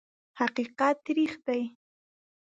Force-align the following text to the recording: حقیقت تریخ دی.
حقیقت 0.39 0.95
تریخ 1.07 1.33
دی. 1.45 1.61